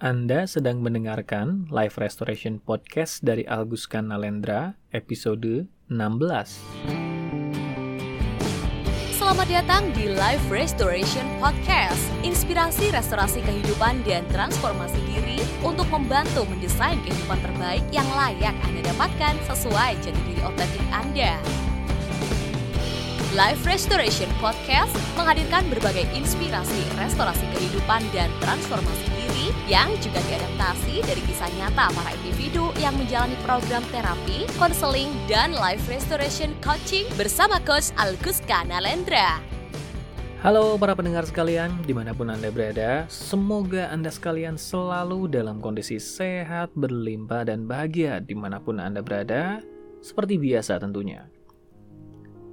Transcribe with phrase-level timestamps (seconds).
[0.00, 6.56] Anda sedang mendengarkan Live Restoration Podcast dari Agus Kanalendra, episode 16.
[9.12, 16.96] Selamat datang di Live Restoration Podcast, inspirasi restorasi kehidupan dan transformasi diri untuk membantu mendesain
[17.04, 21.36] kehidupan terbaik yang layak Anda dapatkan sesuai jati diri otentik Anda.
[23.36, 29.29] Live Restoration Podcast menghadirkan berbagai inspirasi restorasi kehidupan dan transformasi diri
[29.70, 35.86] yang juga diadaptasi dari kisah nyata para individu yang menjalani program terapi, konseling, dan life
[35.86, 39.40] restoration coaching bersama Coach Alguska Nalendra.
[40.40, 46.00] Halo para pendengar sekalian, di mana pun Anda berada, semoga Anda sekalian selalu dalam kondisi
[46.00, 49.60] sehat, berlimpah, dan bahagia di mana pun Anda berada,
[50.00, 51.28] seperti biasa tentunya.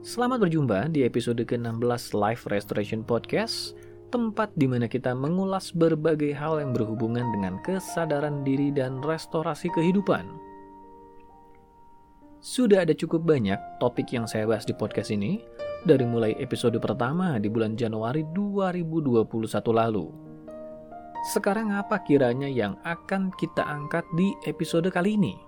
[0.03, 3.71] Selamat berjumpa di episode ke-16 Live Restoration Podcast,
[4.11, 10.27] tempat di mana kita mengulas berbagai hal yang berhubungan dengan kesadaran diri dan restorasi kehidupan.
[12.43, 15.41] Sudah ada cukup banyak topik yang saya bahas di podcast ini,
[15.87, 19.25] dari mulai episode pertama di bulan Januari 2021
[19.71, 20.07] lalu.
[21.33, 25.46] Sekarang apa kiranya yang akan kita angkat di episode kali ini?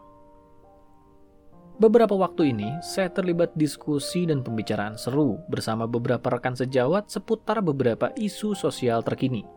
[1.79, 8.11] Beberapa waktu ini, saya terlibat diskusi dan pembicaraan seru bersama beberapa rekan sejawat seputar beberapa
[8.19, 9.47] isu sosial terkini.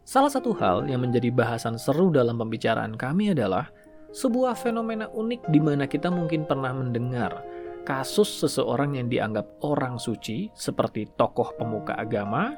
[0.00, 3.68] Salah satu hal yang menjadi bahasan seru dalam pembicaraan kami adalah
[4.16, 7.44] sebuah fenomena unik di mana kita mungkin pernah mendengar
[7.84, 12.56] kasus seseorang yang dianggap orang suci seperti tokoh pemuka agama,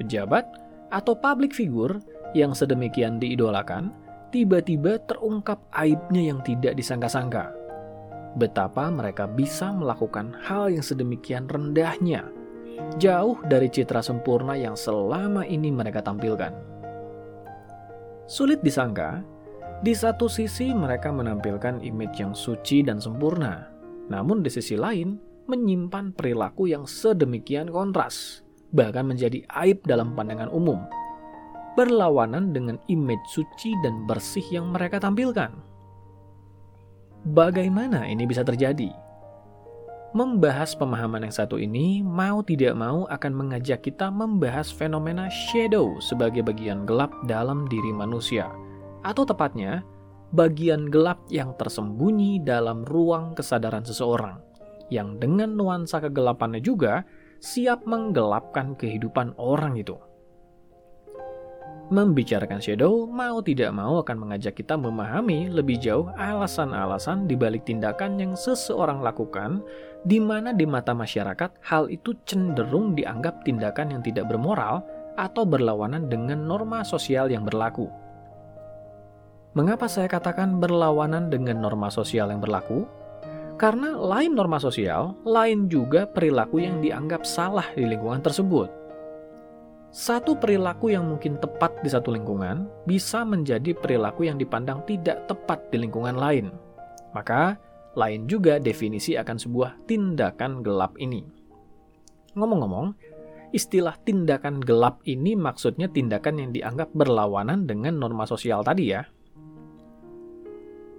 [0.00, 0.48] pejabat,
[0.88, 2.00] atau publik figur
[2.32, 3.92] yang sedemikian diidolakan
[4.30, 7.50] tiba-tiba terungkap aibnya yang tidak disangka-sangka.
[8.38, 12.30] Betapa mereka bisa melakukan hal yang sedemikian rendahnya,
[13.02, 16.54] jauh dari citra sempurna yang selama ini mereka tampilkan.
[18.30, 19.26] Sulit disangka,
[19.82, 23.66] di satu sisi mereka menampilkan image yang suci dan sempurna,
[24.06, 25.18] namun di sisi lain
[25.50, 30.78] menyimpan perilaku yang sedemikian kontras, bahkan menjadi aib dalam pandangan umum
[31.80, 35.48] berlawanan dengan image suci dan bersih yang mereka tampilkan.
[37.32, 38.92] Bagaimana ini bisa terjadi?
[40.12, 46.44] Membahas pemahaman yang satu ini mau tidak mau akan mengajak kita membahas fenomena shadow sebagai
[46.44, 48.52] bagian gelap dalam diri manusia,
[49.00, 49.80] atau tepatnya
[50.36, 54.36] bagian gelap yang tersembunyi dalam ruang kesadaran seseorang,
[54.92, 57.08] yang dengan nuansa kegelapannya juga
[57.40, 59.96] siap menggelapkan kehidupan orang itu.
[61.90, 68.14] Membicarakan shadow mau tidak mau akan mengajak kita memahami lebih jauh alasan-alasan di balik tindakan
[68.14, 69.58] yang seseorang lakukan
[70.06, 74.86] di mana di mata masyarakat hal itu cenderung dianggap tindakan yang tidak bermoral
[75.18, 77.90] atau berlawanan dengan norma sosial yang berlaku.
[79.58, 82.86] Mengapa saya katakan berlawanan dengan norma sosial yang berlaku?
[83.58, 88.79] Karena lain norma sosial, lain juga perilaku yang dianggap salah di lingkungan tersebut.
[89.90, 95.66] Satu perilaku yang mungkin tepat di satu lingkungan bisa menjadi perilaku yang dipandang tidak tepat
[95.74, 96.54] di lingkungan lain.
[97.10, 97.58] Maka,
[97.98, 101.26] lain juga definisi akan sebuah tindakan gelap ini.
[102.38, 102.94] Ngomong-ngomong,
[103.50, 109.02] istilah tindakan gelap ini maksudnya tindakan yang dianggap berlawanan dengan norma sosial tadi ya.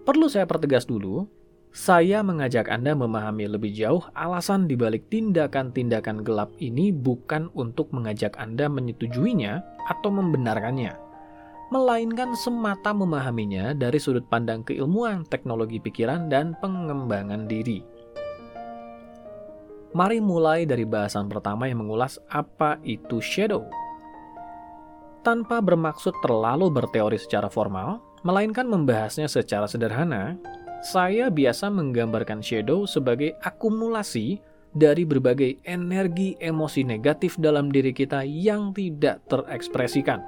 [0.03, 1.23] Perlu saya pertegas dulu,
[1.71, 8.67] saya mengajak Anda memahami lebih jauh alasan dibalik tindakan-tindakan gelap ini bukan untuk mengajak Anda
[8.67, 10.91] menyetujuinya atau membenarkannya,
[11.71, 17.79] melainkan semata memahaminya dari sudut pandang keilmuan, teknologi pikiran, dan pengembangan diri.
[19.95, 23.63] Mari mulai dari bahasan pertama yang mengulas apa itu shadow.
[25.23, 30.35] Tanpa bermaksud terlalu berteori secara formal, melainkan membahasnya secara sederhana,
[30.81, 34.41] saya biasa menggambarkan shadow sebagai akumulasi
[34.73, 40.23] dari berbagai energi emosi negatif dalam diri kita yang tidak terekspresikan,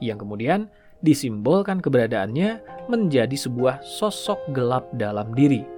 [0.00, 0.72] yang kemudian
[1.04, 5.74] disimbolkan keberadaannya menjadi sebuah sosok gelap dalam diri.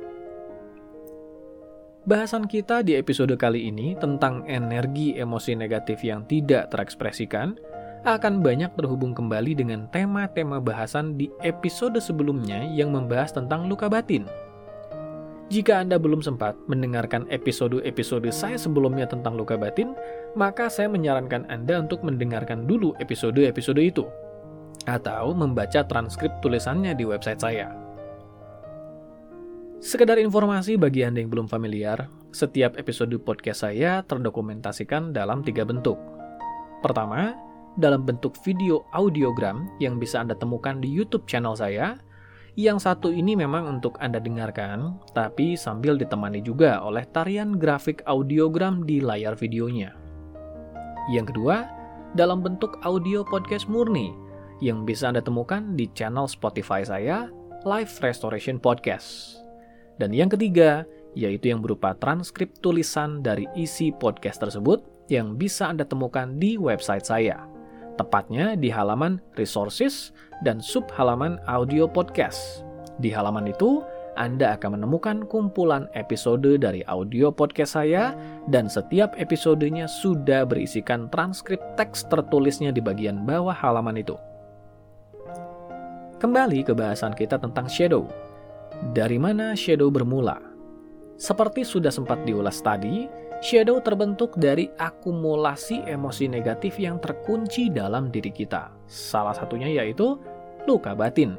[2.07, 7.59] Bahasan kita di episode kali ini tentang energi emosi negatif yang tidak terekspresikan
[8.07, 14.31] akan banyak terhubung kembali dengan tema-tema bahasan di episode sebelumnya yang membahas tentang luka batin.
[15.51, 19.95] Jika Anda belum sempat mendengarkan episode-episode saya sebelumnya tentang luka batin,
[20.39, 24.07] maka saya menyarankan Anda untuk mendengarkan dulu episode-episode itu,
[24.87, 27.71] atau membaca transkrip tulisannya di website saya.
[29.79, 35.95] Sekedar informasi bagi Anda yang belum familiar, setiap episode podcast saya terdokumentasikan dalam tiga bentuk.
[36.83, 37.46] Pertama,
[37.77, 42.01] dalam bentuk video audiogram yang bisa Anda temukan di YouTube channel saya.
[42.57, 48.89] Yang satu ini memang untuk Anda dengarkan, tapi sambil ditemani juga oleh tarian grafik audiogram
[48.89, 49.93] di layar videonya.
[51.13, 51.69] Yang kedua,
[52.17, 54.17] dalam bentuk audio podcast murni
[54.65, 57.29] yang bisa Anda temukan di channel Spotify saya,
[57.69, 59.37] Live Restoration Podcast.
[60.01, 64.81] Dan yang ketiga, yaitu yang berupa transkrip tulisan dari isi podcast tersebut
[65.13, 67.56] yang bisa Anda temukan di website saya
[67.97, 70.13] tepatnya di halaman resources
[70.45, 72.63] dan sub halaman audio podcast.
[73.01, 73.81] Di halaman itu,
[74.17, 78.17] Anda akan menemukan kumpulan episode dari audio podcast saya
[78.49, 84.17] dan setiap episodenya sudah berisikan transkrip teks tertulisnya di bagian bawah halaman itu.
[86.17, 88.09] Kembali ke bahasan kita tentang shadow.
[88.97, 90.41] Dari mana shadow bermula?
[91.17, 93.09] Seperti sudah sempat diulas tadi,
[93.45, 98.73] Shadow terbentuk dari akumulasi emosi negatif yang terkunci dalam diri kita.
[98.89, 100.17] Salah satunya yaitu
[100.65, 101.37] luka batin.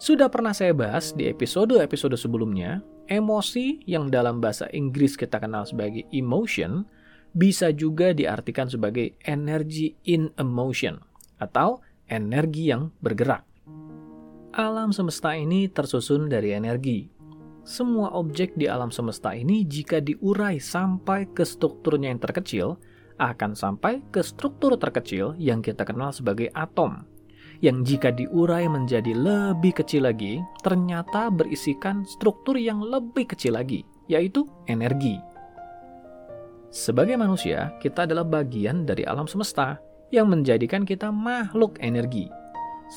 [0.00, 6.08] Sudah pernah saya bahas di episode-episode sebelumnya, emosi yang dalam bahasa Inggris kita kenal sebagai
[6.10, 6.88] emotion
[7.36, 10.98] bisa juga diartikan sebagai energy in emotion
[11.38, 11.78] atau
[12.10, 13.46] energi yang bergerak.
[14.52, 17.08] Alam semesta ini tersusun dari energi,
[17.62, 22.74] semua objek di alam semesta ini jika diurai sampai ke strukturnya yang terkecil,
[23.22, 27.06] akan sampai ke struktur terkecil yang kita kenal sebagai atom.
[27.62, 34.42] Yang jika diurai menjadi lebih kecil lagi, ternyata berisikan struktur yang lebih kecil lagi, yaitu
[34.66, 35.22] energi.
[36.74, 39.78] Sebagai manusia, kita adalah bagian dari alam semesta
[40.10, 42.26] yang menjadikan kita makhluk energi.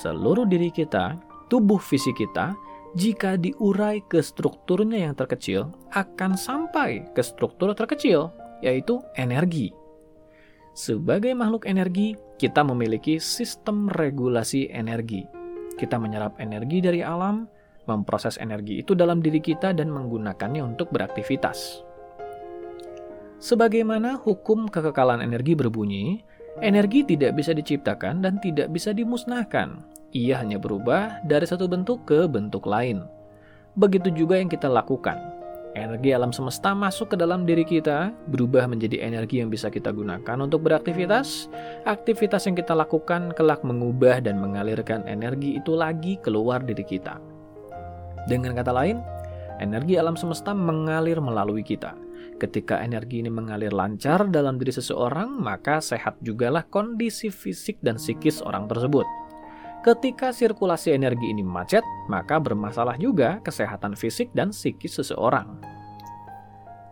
[0.01, 1.21] Seluruh diri kita,
[1.53, 2.57] tubuh fisik kita,
[2.95, 8.31] jika diurai ke strukturnya yang terkecil, akan sampai ke struktur terkecil,
[8.63, 9.75] yaitu energi.
[10.71, 15.27] Sebagai makhluk energi, kita memiliki sistem regulasi energi.
[15.75, 17.47] Kita menyerap energi dari alam,
[17.83, 21.83] memproses energi itu dalam diri kita, dan menggunakannya untuk beraktivitas.
[23.43, 26.23] Sebagaimana hukum kekekalan energi berbunyi,
[26.63, 29.83] energi tidak bisa diciptakan dan tidak bisa dimusnahkan,
[30.15, 33.03] ia hanya berubah dari satu bentuk ke bentuk lain.
[33.75, 35.19] Begitu juga yang kita lakukan.
[35.75, 40.39] Energi alam semesta masuk ke dalam diri kita, berubah menjadi energi yang bisa kita gunakan
[40.39, 41.51] untuk beraktivitas.
[41.83, 47.19] Aktivitas yang kita lakukan kelak mengubah dan mengalirkan energi itu lagi keluar diri kita.
[48.31, 49.03] Dengan kata lain,
[49.59, 51.91] energi alam semesta mengalir melalui kita.
[52.39, 58.39] Ketika energi ini mengalir lancar dalam diri seseorang, maka sehat jugalah kondisi fisik dan psikis
[58.39, 59.03] orang tersebut.
[59.85, 65.61] Ketika sirkulasi energi ini macet, maka bermasalah juga kesehatan fisik dan psikis seseorang.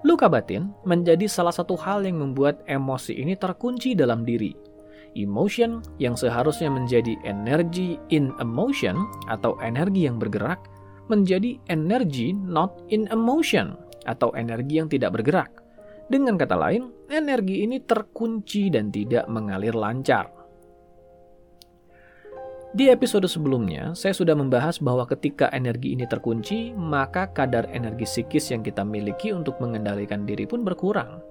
[0.05, 4.53] Luka batin menjadi salah satu hal yang membuat emosi ini terkunci dalam diri.
[5.17, 10.61] Emotion yang seharusnya menjadi energy in emotion atau energi yang bergerak
[11.09, 13.73] menjadi energy not in emotion
[14.05, 15.49] atau energi yang tidak bergerak.
[16.11, 20.29] Dengan kata lain, energi ini terkunci dan tidak mengalir lancar.
[22.73, 28.49] Di episode sebelumnya, saya sudah membahas bahwa ketika energi ini terkunci, maka kadar energi psikis
[28.49, 31.21] yang kita miliki untuk mengendalikan diri pun berkurang.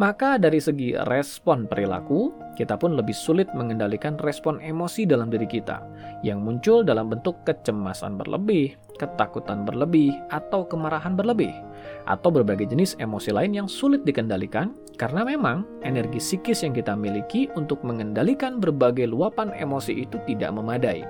[0.00, 5.84] Maka dari segi respon perilaku, kita pun lebih sulit mengendalikan respon emosi dalam diri kita,
[6.24, 11.56] yang muncul dalam bentuk kecemasan berlebih, ketakutan berlebih, atau kemarahan berlebih,
[12.04, 17.48] atau berbagai jenis emosi lain yang sulit dikendalikan karena memang energi psikis yang kita miliki
[17.56, 21.08] untuk mengendalikan berbagai luapan emosi itu tidak memadai.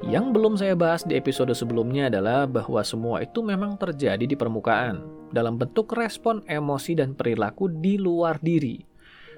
[0.00, 5.04] Yang belum saya bahas di episode sebelumnya adalah bahwa semua itu memang terjadi di permukaan,
[5.28, 8.80] dalam bentuk respon emosi dan perilaku di luar diri.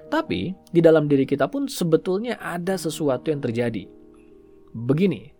[0.07, 3.91] Tapi, di dalam diri kita pun sebetulnya ada sesuatu yang terjadi.
[4.71, 5.32] Begini,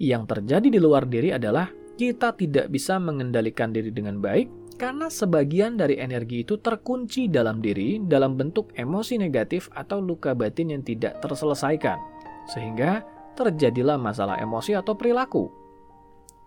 [0.00, 1.68] yang terjadi di luar diri adalah
[2.00, 4.48] kita tidak bisa mengendalikan diri dengan baik
[4.80, 10.72] karena sebagian dari energi itu terkunci dalam diri dalam bentuk emosi negatif atau luka batin
[10.72, 12.00] yang tidak terselesaikan,
[12.48, 13.04] sehingga
[13.36, 15.52] terjadilah masalah emosi atau perilaku.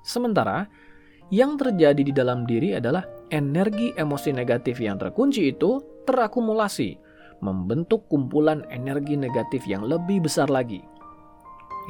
[0.01, 0.65] Sementara
[1.29, 6.97] yang terjadi di dalam diri adalah energi emosi negatif yang terkunci itu terakumulasi,
[7.45, 10.81] membentuk kumpulan energi negatif yang lebih besar lagi.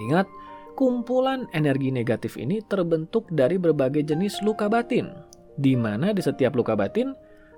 [0.04, 0.28] Ingat,
[0.74, 5.14] kumpulan energi negatif ini terbentuk dari berbagai jenis luka batin,
[5.58, 7.14] di mana di setiap luka batin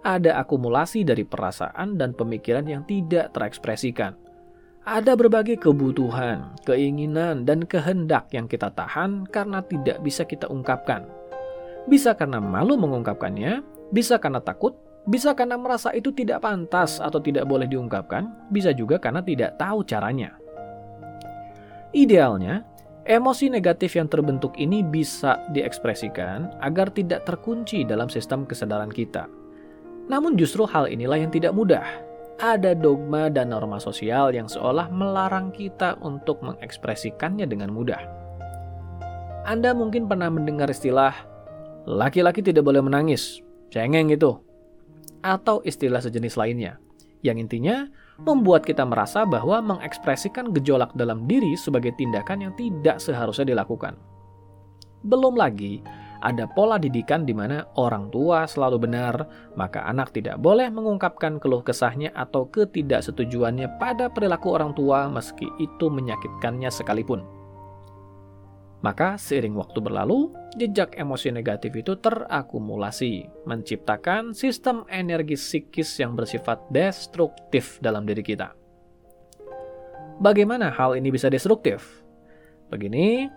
[0.05, 4.13] ada akumulasi dari perasaan dan pemikiran yang tidak terekspresikan.
[4.85, 11.09] Ada berbagai kebutuhan, keinginan, dan kehendak yang kita tahan karena tidak bisa kita ungkapkan.
[11.89, 17.45] Bisa karena malu mengungkapkannya, bisa karena takut, Bisa karena merasa itu tidak pantas atau tidak
[17.45, 20.33] boleh diungkapkan, bisa juga karena tidak tahu caranya.
[21.93, 22.65] Idealnya,
[23.05, 29.29] emosi negatif yang terbentuk ini bisa diekspresikan agar tidak terkunci dalam sistem kesadaran kita.
[30.09, 31.85] Namun justru hal inilah yang tidak mudah.
[32.35, 38.01] Ada dogma dan norma sosial yang seolah melarang kita untuk mengekspresikannya dengan mudah.
[39.47, 41.15] Anda mungkin pernah mendengar istilah
[41.87, 43.39] laki-laki tidak boleh menangis,
[43.71, 44.35] cengeng itu
[45.25, 46.77] atau istilah sejenis lainnya,
[47.25, 47.89] yang intinya
[48.21, 53.99] membuat kita merasa bahwa mengekspresikan gejolak dalam diri sebagai tindakan yang tidak seharusnya dilakukan.
[55.05, 55.85] Belum lagi,
[56.25, 59.13] ada pola didikan di mana orang tua selalu benar,
[59.53, 65.85] maka anak tidak boleh mengungkapkan keluh kesahnya atau ketidaksetujuannya pada perilaku orang tua meski itu
[65.85, 67.44] menyakitkannya sekalipun.
[68.83, 70.29] Maka seiring waktu berlalu,
[70.59, 78.55] jejak emosi negatif itu terakumulasi, menciptakan sistem energi psikis yang bersifat destruktif dalam diri kita.
[80.19, 82.03] Bagaimana hal ini bisa destruktif?
[82.71, 83.27] Begini,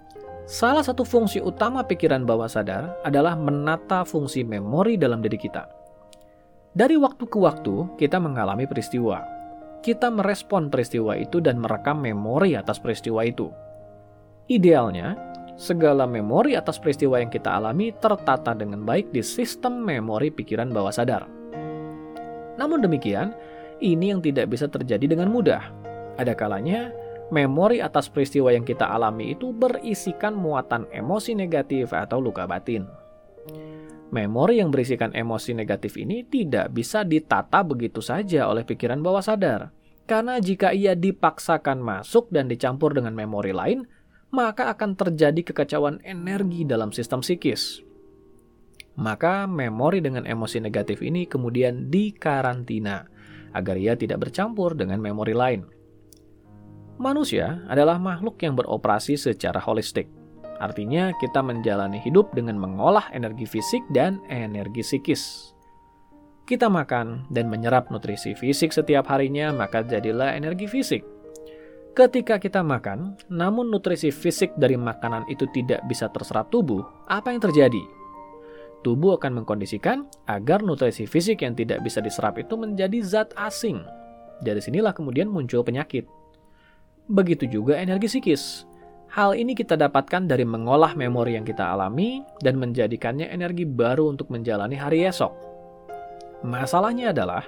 [0.47, 5.67] salah satu fungsi utama pikiran bawah sadar adalah menata fungsi memori dalam diri kita.
[6.79, 9.25] Dari waktu ke waktu, kita mengalami peristiwa.
[9.83, 13.51] Kita merespon peristiwa itu dan merekam memori atas peristiwa itu.
[14.49, 15.13] Idealnya,
[15.61, 20.89] segala memori atas peristiwa yang kita alami tertata dengan baik di sistem memori pikiran bawah
[20.89, 21.29] sadar.
[22.57, 23.37] Namun demikian,
[23.85, 25.61] ini yang tidak bisa terjadi dengan mudah.
[26.17, 26.89] Ada kalanya,
[27.29, 32.89] memori atas peristiwa yang kita alami itu berisikan muatan emosi negatif atau luka batin.
[34.09, 39.77] Memori yang berisikan emosi negatif ini tidak bisa ditata begitu saja oleh pikiran bawah sadar.
[40.09, 43.85] Karena jika ia dipaksakan masuk dan dicampur dengan memori lain,
[44.29, 47.81] maka akan terjadi kekacauan energi dalam sistem psikis.
[48.99, 53.07] Maka memori dengan emosi negatif ini kemudian dikarantina
[53.55, 55.63] agar ia tidak bercampur dengan memori lain.
[56.99, 60.11] Manusia adalah makhluk yang beroperasi secara holistik.
[60.59, 65.55] Artinya kita menjalani hidup dengan mengolah energi fisik dan energi psikis.
[66.43, 71.07] Kita makan dan menyerap nutrisi fisik setiap harinya, maka jadilah energi fisik
[71.99, 77.43] Ketika kita makan, namun nutrisi fisik dari makanan itu tidak bisa terserap tubuh, apa yang
[77.43, 77.83] terjadi?
[78.87, 83.83] Tubuh akan mengkondisikan agar nutrisi fisik yang tidak bisa diserap itu menjadi zat asing.
[84.39, 86.07] Dari sinilah kemudian muncul penyakit.
[87.11, 88.63] Begitu juga energi psikis.
[89.11, 94.31] Hal ini kita dapatkan dari mengolah memori yang kita alami dan menjadikannya energi baru untuk
[94.31, 95.35] menjalani hari esok.
[96.47, 97.43] Masalahnya adalah,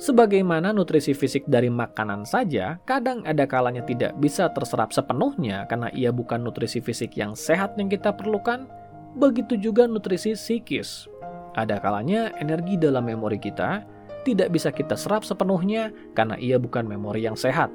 [0.00, 6.10] Sebagaimana nutrisi fisik dari makanan saja, kadang ada kalanya tidak bisa terserap sepenuhnya karena ia
[6.10, 8.66] bukan nutrisi fisik yang sehat yang kita perlukan,
[9.14, 11.06] begitu juga nutrisi psikis.
[11.52, 13.84] Ada kalanya energi dalam memori kita
[14.24, 17.68] tidak bisa kita serap sepenuhnya karena ia bukan memori yang sehat,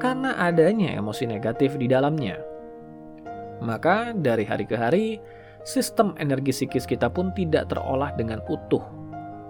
[0.00, 2.40] karena adanya emosi negatif di dalamnya.
[3.58, 5.18] Maka dari hari ke hari,
[5.66, 8.82] sistem energi psikis kita pun tidak terolah dengan utuh.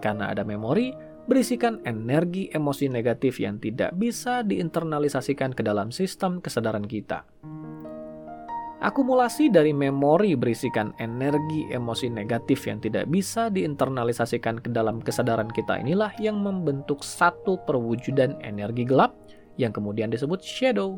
[0.01, 0.95] Karena ada memori,
[1.29, 7.29] berisikan energi emosi negatif yang tidak bisa diinternalisasikan ke dalam sistem kesadaran kita.
[8.79, 15.83] Akumulasi dari memori berisikan energi emosi negatif yang tidak bisa diinternalisasikan ke dalam kesadaran kita
[15.83, 19.19] inilah yang membentuk satu perwujudan energi gelap
[19.61, 20.97] yang kemudian disebut shadow.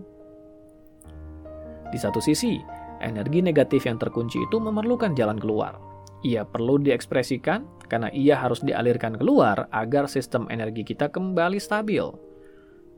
[1.91, 2.61] Di satu sisi,
[3.03, 5.90] energi negatif yang terkunci itu memerlukan jalan keluar.
[6.21, 12.05] Ia perlu diekspresikan karena ia harus dialirkan keluar agar sistem energi kita kembali stabil.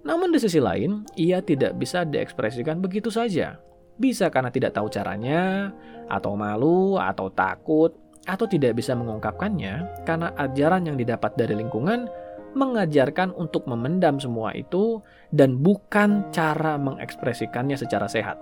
[0.03, 3.63] Namun di sisi lain, ia tidak bisa diekspresikan begitu saja.
[3.95, 5.71] Bisa karena tidak tahu caranya,
[6.11, 7.95] atau malu, atau takut,
[8.27, 12.07] atau tidak bisa mengungkapkannya karena ajaran yang didapat dari lingkungan
[12.53, 15.01] mengajarkan untuk memendam semua itu
[15.33, 18.39] dan bukan cara mengekspresikannya secara sehat.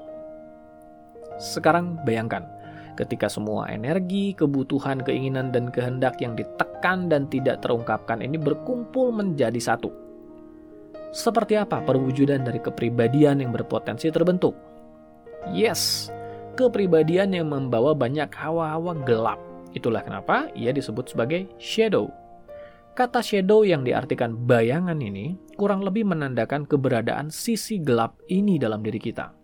[1.40, 2.44] Sekarang bayangkan,
[2.98, 9.58] ketika semua energi, kebutuhan, keinginan, dan kehendak yang ditekan dan tidak terungkapkan ini berkumpul menjadi
[9.58, 9.90] satu.
[11.10, 14.54] Seperti apa perwujudan dari kepribadian yang berpotensi terbentuk?
[15.50, 16.12] Yes,
[16.54, 19.40] kepribadian yang membawa banyak hawa-hawa gelap.
[19.74, 22.10] Itulah kenapa ia disebut sebagai shadow.
[22.94, 28.98] Kata shadow yang diartikan bayangan ini kurang lebih menandakan keberadaan sisi gelap ini dalam diri
[28.98, 29.39] kita.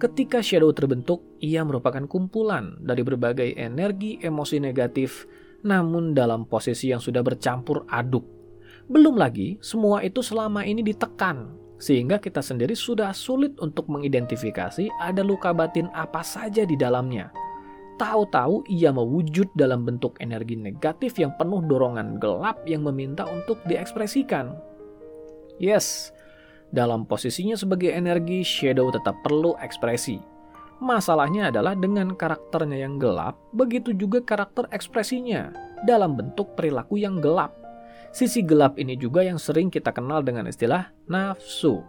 [0.00, 5.28] Ketika shadow terbentuk, ia merupakan kumpulan dari berbagai energi emosi negatif,
[5.62, 8.24] namun dalam posisi yang sudah bercampur aduk.
[8.88, 15.20] Belum lagi, semua itu selama ini ditekan, sehingga kita sendiri sudah sulit untuk mengidentifikasi ada
[15.20, 17.28] luka batin apa saja di dalamnya.
[18.02, 24.58] tahu-tahu ia mewujud dalam bentuk energi negatif yang penuh dorongan gelap yang meminta untuk diekspresikan.
[25.62, 26.10] Yes,
[26.72, 30.16] dalam posisinya sebagai energi, Shadow tetap perlu ekspresi.
[30.82, 35.52] Masalahnya adalah dengan karakternya yang gelap, begitu juga karakter ekspresinya
[35.86, 37.54] dalam bentuk perilaku yang gelap.
[38.10, 41.84] Sisi gelap ini juga yang sering kita kenal dengan istilah nafsu.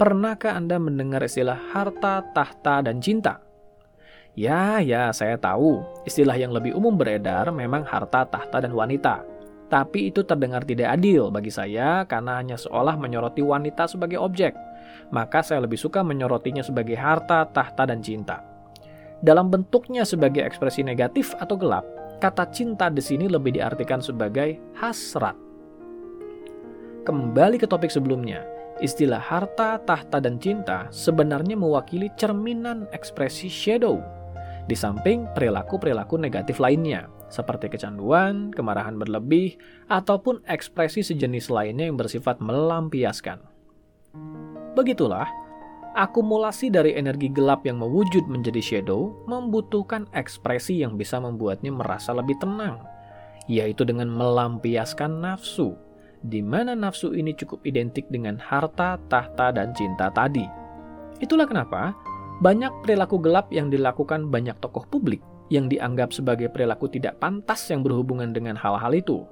[0.00, 3.44] Pernahkah Anda mendengar istilah harta, tahta, dan cinta?
[4.36, 5.80] Ya, ya, saya tahu.
[6.04, 9.35] Istilah yang lebih umum beredar memang harta, tahta, dan wanita.
[9.66, 14.54] Tapi itu terdengar tidak adil bagi saya karena hanya seolah menyoroti wanita sebagai objek.
[15.10, 18.42] Maka saya lebih suka menyorotinya sebagai harta, tahta, dan cinta.
[19.18, 21.82] Dalam bentuknya sebagai ekspresi negatif atau gelap,
[22.22, 25.34] kata cinta di sini lebih diartikan sebagai hasrat.
[27.02, 28.42] Kembali ke topik sebelumnya,
[28.82, 34.02] istilah harta, tahta, dan cinta sebenarnya mewakili cerminan ekspresi shadow,
[34.66, 39.58] di samping perilaku-perilaku negatif lainnya seperti kecanduan, kemarahan berlebih,
[39.90, 43.42] ataupun ekspresi sejenis lainnya yang bersifat melampiaskan.
[44.78, 45.26] Begitulah,
[45.96, 52.38] akumulasi dari energi gelap yang mewujud menjadi shadow membutuhkan ekspresi yang bisa membuatnya merasa lebih
[52.38, 52.78] tenang,
[53.50, 55.74] yaitu dengan melampiaskan nafsu,
[56.22, 60.46] di mana nafsu ini cukup identik dengan harta, tahta, dan cinta tadi.
[61.18, 61.96] Itulah kenapa
[62.44, 67.86] banyak perilaku gelap yang dilakukan banyak tokoh publik yang dianggap sebagai perilaku tidak pantas yang
[67.86, 69.22] berhubungan dengan hal-hal itu.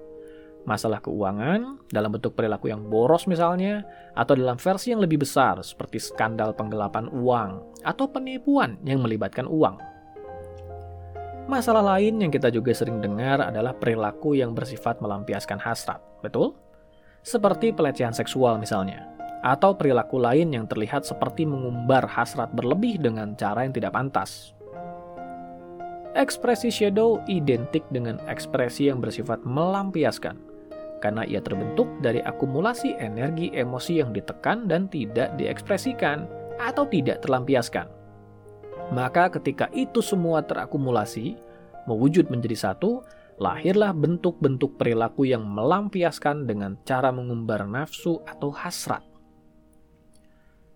[0.64, 3.84] Masalah keuangan dalam bentuk perilaku yang boros misalnya,
[4.16, 9.76] atau dalam versi yang lebih besar seperti skandal penggelapan uang atau penipuan yang melibatkan uang.
[11.44, 16.56] Masalah lain yang kita juga sering dengar adalah perilaku yang bersifat melampiaskan hasrat, betul?
[17.20, 19.04] Seperti pelecehan seksual misalnya,
[19.44, 24.56] atau perilaku lain yang terlihat seperti mengumbar hasrat berlebih dengan cara yang tidak pantas.
[26.14, 30.38] Ekspresi shadow identik dengan ekspresi yang bersifat melampiaskan,
[31.02, 36.30] karena ia terbentuk dari akumulasi energi emosi yang ditekan dan tidak diekspresikan
[36.62, 37.90] atau tidak terlampiaskan.
[38.94, 41.34] Maka ketika itu semua terakumulasi,
[41.90, 43.02] mewujud menjadi satu,
[43.42, 49.02] lahirlah bentuk-bentuk perilaku yang melampiaskan dengan cara mengumbar nafsu atau hasrat.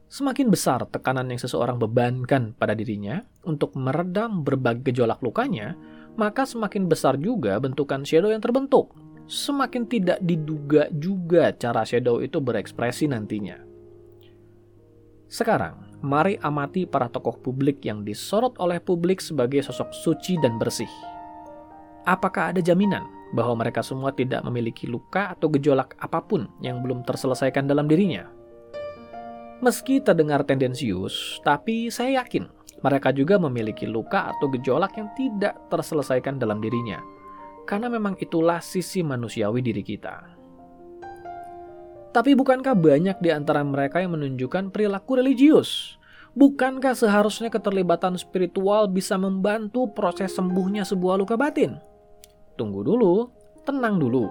[0.08, 5.76] Semakin besar tekanan yang seseorang bebankan pada dirinya untuk meredam berbagai gejolak lukanya,
[6.16, 8.96] maka semakin besar juga bentukan shadow yang terbentuk.
[9.28, 13.60] Semakin tidak diduga juga cara shadow itu berekspresi nantinya.
[15.28, 20.88] Sekarang, mari amati para tokoh publik yang disorot oleh publik sebagai sosok suci dan bersih.
[22.08, 23.04] Apakah ada jaminan
[23.36, 28.37] bahwa mereka semua tidak memiliki luka atau gejolak apa pun yang belum terselesaikan dalam dirinya?
[29.58, 32.46] Meski terdengar tendensius, tapi saya yakin
[32.78, 37.02] mereka juga memiliki luka atau gejolak yang tidak terselesaikan dalam dirinya.
[37.66, 40.16] Karena memang itulah sisi manusiawi diri kita.
[42.14, 45.98] Tapi bukankah banyak di antara mereka yang menunjukkan perilaku religius?
[46.38, 51.76] Bukankah seharusnya keterlibatan spiritual bisa membantu proses sembuhnya sebuah luka batin?
[52.54, 53.26] Tunggu dulu,
[53.66, 54.30] tenang dulu.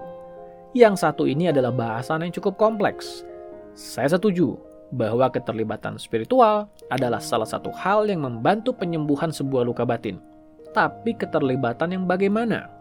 [0.72, 3.28] Yang satu ini adalah bahasan yang cukup kompleks.
[3.76, 10.20] Saya setuju, bahwa keterlibatan spiritual adalah salah satu hal yang membantu penyembuhan sebuah luka batin.
[10.72, 12.72] Tapi keterlibatan yang bagaimana?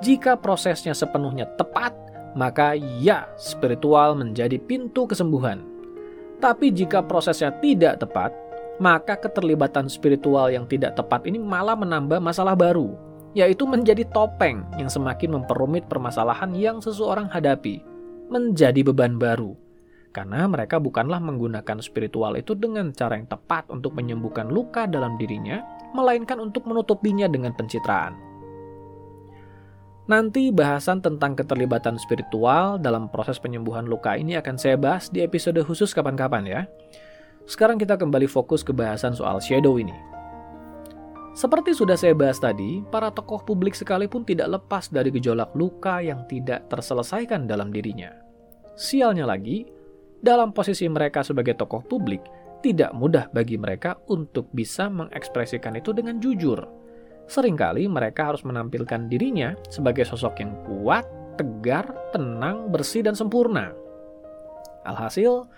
[0.00, 1.92] Jika prosesnya sepenuhnya tepat,
[2.32, 5.60] maka ya, spiritual menjadi pintu kesembuhan.
[6.40, 8.32] Tapi jika prosesnya tidak tepat,
[8.80, 12.96] maka keterlibatan spiritual yang tidak tepat ini malah menambah masalah baru,
[13.36, 17.84] yaitu menjadi topeng yang semakin memperumit permasalahan yang seseorang hadapi,
[18.32, 19.52] menjadi beban baru
[20.10, 25.62] karena mereka bukanlah menggunakan spiritual itu dengan cara yang tepat untuk menyembuhkan luka dalam dirinya,
[25.94, 28.18] melainkan untuk menutupinya dengan pencitraan.
[30.10, 35.62] Nanti bahasan tentang keterlibatan spiritual dalam proses penyembuhan luka ini akan saya bahas di episode
[35.62, 36.60] khusus kapan-kapan ya.
[37.46, 39.94] Sekarang kita kembali fokus ke bahasan soal shadow ini.
[41.30, 46.26] Seperti sudah saya bahas tadi, para tokoh publik sekalipun tidak lepas dari gejolak luka yang
[46.26, 48.10] tidak terselesaikan dalam dirinya.
[48.74, 49.62] Sialnya lagi,
[50.20, 52.20] dalam posisi mereka sebagai tokoh publik,
[52.60, 56.60] tidak mudah bagi mereka untuk bisa mengekspresikan itu dengan jujur.
[57.24, 61.08] Seringkali mereka harus menampilkan dirinya sebagai sosok yang kuat,
[61.40, 63.72] tegar, tenang, bersih, dan sempurna.
[64.84, 65.48] Alhasil,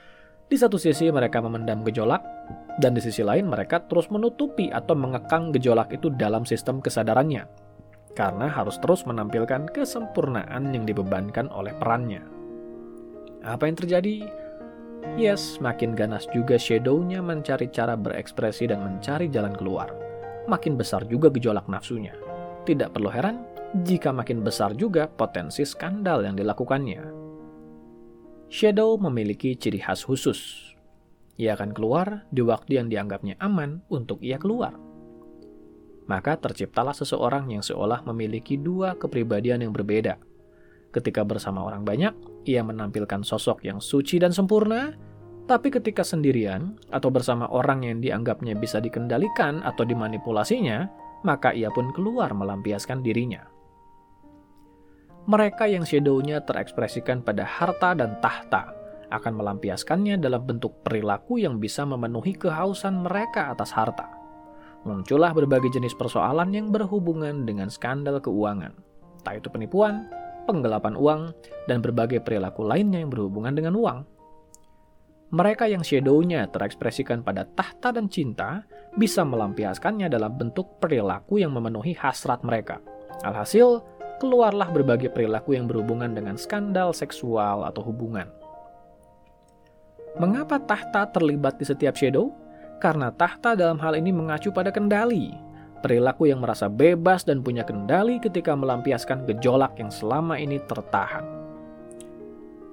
[0.46, 2.22] di satu sisi mereka memendam gejolak,
[2.78, 7.48] dan di sisi lain mereka terus menutupi atau mengekang gejolak itu dalam sistem kesadarannya,
[8.14, 12.22] karena harus terus menampilkan kesempurnaan yang dibebankan oleh perannya.
[13.42, 14.41] Apa yang terjadi?
[15.18, 19.90] Yes, makin ganas juga Shadow-nya mencari cara berekspresi dan mencari jalan keluar.
[20.42, 22.18] makin besar juga gejolak nafsunya.
[22.66, 23.46] Tidak perlu heran
[23.86, 27.02] jika makin besar juga potensi skandal yang dilakukannya.
[28.50, 30.74] Shadow memiliki ciri khas khusus.
[31.38, 34.76] Ia akan keluar di waktu yang dianggapnya aman untuk ia keluar.
[36.10, 40.18] Maka terciptalah seseorang yang seolah memiliki dua kepribadian yang berbeda.
[40.92, 42.12] Ketika bersama orang banyak,
[42.44, 44.94] ia menampilkan sosok yang suci dan sempurna,
[45.46, 50.86] tapi ketika sendirian atau bersama orang yang dianggapnya bisa dikendalikan atau dimanipulasinya,
[51.26, 53.42] maka ia pun keluar melampiaskan dirinya.
[55.22, 58.74] Mereka yang shadow-nya terekspresikan pada harta dan tahta
[59.12, 64.08] akan melampiaskannya dalam bentuk perilaku yang bisa memenuhi kehausan mereka atas harta.
[64.82, 68.74] Muncullah berbagai jenis persoalan yang berhubungan dengan skandal keuangan,
[69.22, 70.10] tak itu penipuan,
[70.44, 71.22] penggelapan uang,
[71.66, 73.98] dan berbagai perilaku lainnya yang berhubungan dengan uang.
[75.32, 78.68] Mereka yang shadow-nya terekspresikan pada tahta dan cinta
[79.00, 82.84] bisa melampiaskannya dalam bentuk perilaku yang memenuhi hasrat mereka.
[83.24, 83.80] Alhasil,
[84.20, 88.28] keluarlah berbagai perilaku yang berhubungan dengan skandal seksual atau hubungan.
[90.20, 92.28] Mengapa tahta terlibat di setiap shadow?
[92.76, 95.32] Karena tahta dalam hal ini mengacu pada kendali,
[95.82, 101.26] perilaku yang merasa bebas dan punya kendali ketika melampiaskan gejolak yang selama ini tertahan.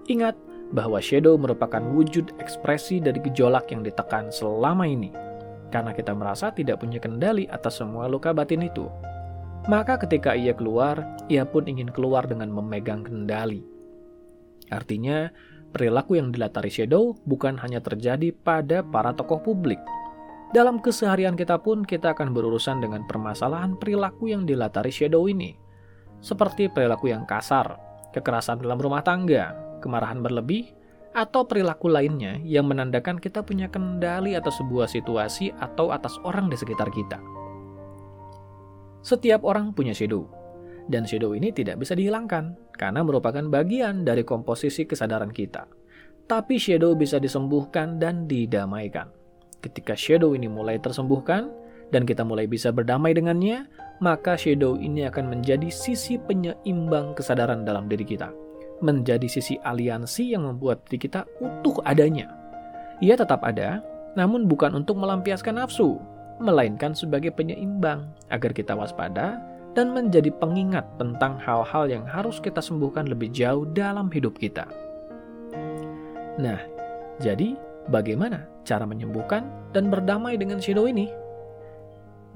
[0.05, 0.37] Ingat,
[0.69, 5.09] bahwa shadow merupakan wujud ekspresi dari gejolak yang ditekan selama ini,
[5.73, 8.85] karena kita merasa tidak punya kendali atas semua luka batin itu.
[9.67, 13.65] Maka ketika ia keluar, ia pun ingin keluar dengan memegang kendali.
[14.69, 15.29] Artinya,
[15.73, 19.81] perilaku yang dilatari shadow bukan hanya terjadi pada para tokoh publik.
[20.49, 25.53] Dalam keseharian kita pun kita akan berurusan dengan permasalahan perilaku yang dilatari shadow ini.
[26.25, 27.77] Seperti perilaku yang kasar,
[28.17, 30.73] kekerasan dalam rumah tangga, kemarahan berlebih,
[31.13, 36.57] atau perilaku lainnya yang menandakan kita punya kendali atas sebuah situasi atau atas orang di
[36.57, 37.21] sekitar kita.
[39.05, 40.25] Setiap orang punya shadow,
[40.89, 45.69] dan shadow ini tidak bisa dihilangkan karena merupakan bagian dari komposisi kesadaran kita.
[46.25, 49.18] Tapi shadow bisa disembuhkan dan didamaikan.
[49.59, 51.51] Ketika shadow ini mulai tersembuhkan
[51.91, 53.67] dan kita mulai bisa berdamai dengannya,
[53.99, 58.31] maka shadow ini akan menjadi sisi penyeimbang kesadaran dalam diri kita
[58.79, 62.31] menjadi sisi aliansi yang membuat diri kita utuh adanya.
[62.99, 63.83] Ia tetap ada,
[64.15, 65.99] namun bukan untuk melampiaskan nafsu,
[66.39, 69.39] melainkan sebagai penyeimbang agar kita waspada
[69.77, 74.65] dan menjadi pengingat tentang hal-hal yang harus kita sembuhkan lebih jauh dalam hidup kita.
[76.39, 76.59] Nah,
[77.19, 77.55] jadi
[77.91, 81.09] bagaimana cara menyembuhkan dan berdamai dengan shadow ini?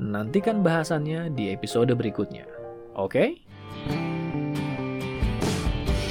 [0.01, 2.49] Nantikan bahasannya di episode berikutnya.
[2.97, 3.37] Oke?
[3.85, 4.12] Okay?